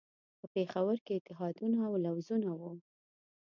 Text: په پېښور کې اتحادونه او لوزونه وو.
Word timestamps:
په 0.39 0.45
پېښور 0.53 0.97
کې 1.05 1.13
اتحادونه 1.15 1.77
او 1.87 1.93
لوزونه 2.05 2.49
وو. 2.59 2.71